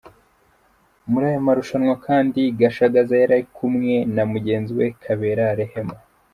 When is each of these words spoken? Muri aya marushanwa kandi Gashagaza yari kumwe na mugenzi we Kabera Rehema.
Muri 1.09 1.23
aya 1.29 1.45
marushanwa 1.45 1.95
kandi 2.07 2.39
Gashagaza 2.59 3.13
yari 3.21 3.37
kumwe 3.55 3.93
na 4.15 4.23
mugenzi 4.31 4.71
we 4.79 4.87
Kabera 5.03 5.45
Rehema. 5.59 5.97